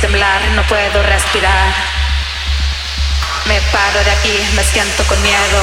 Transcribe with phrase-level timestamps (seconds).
[0.00, 1.72] temblar, no puedo respirar.
[3.46, 5.62] Me paro de aquí, me siento con miedo.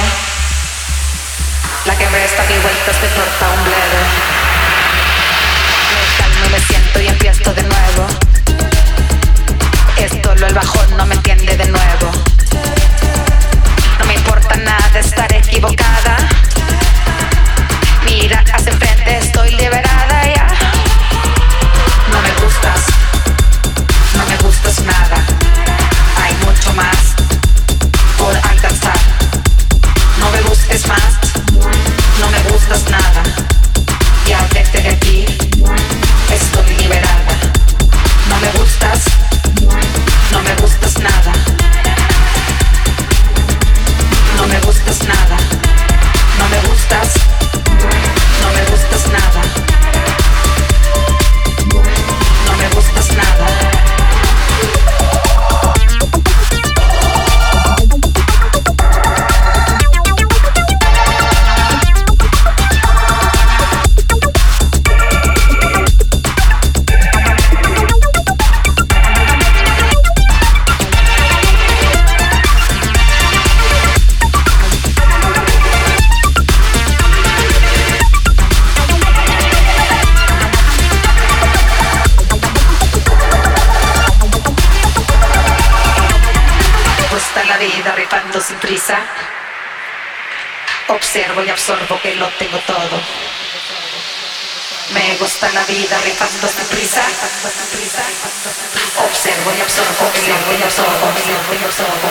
[1.86, 4.00] La que me está mi vueltas me corta un bledo.
[5.94, 8.08] Me calmo y me siento y empiezo de nuevo.
[9.98, 12.12] Esto lo el bajón no me entiende de nuevo.
[14.00, 16.18] No me importa nada estar equivocada.
[91.46, 93.02] y absorbo que lo tengo todo.
[94.94, 97.02] Me gusta la vida rifando sin prisa.
[99.04, 101.08] Observo y absorbo, observo y absorbo,
[101.60, 102.08] y absorbo,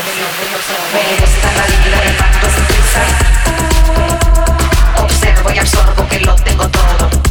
[0.92, 3.02] Me gusta la vida rifando sin prisa.
[5.02, 7.22] Observo y absorbo que lo tengo todo.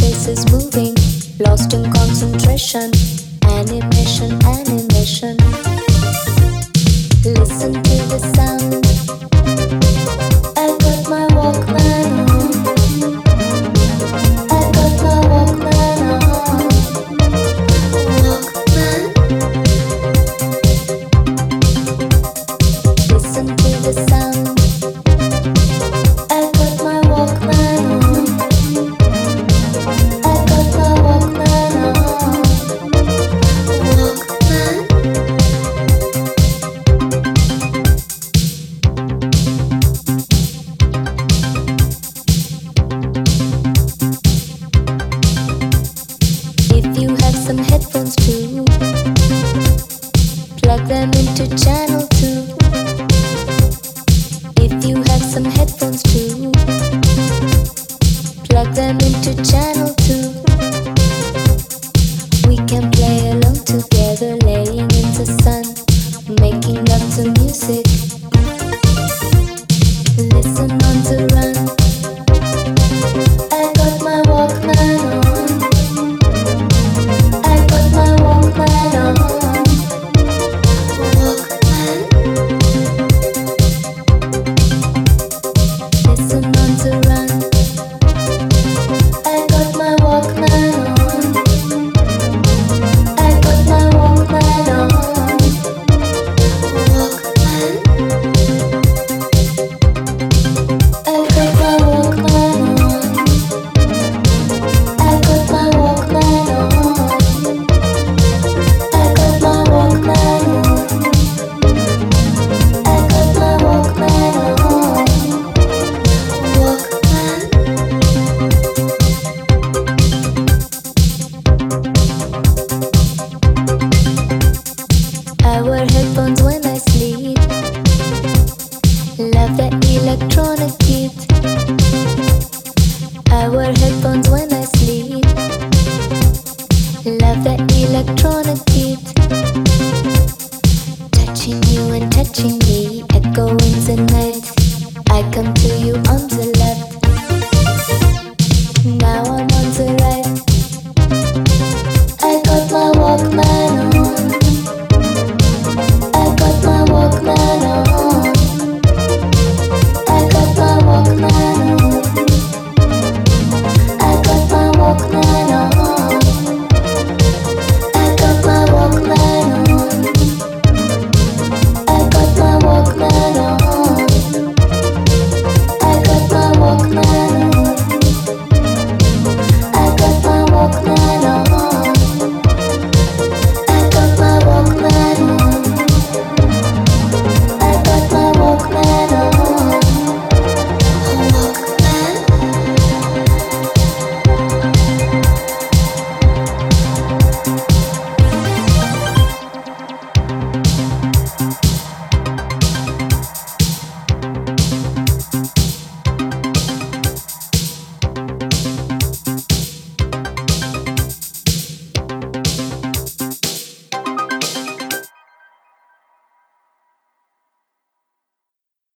[0.00, 0.94] faces moving,
[1.38, 2.90] lost in concentration.
[3.44, 5.36] Animation, animation.
[7.24, 9.29] Listen to the sound.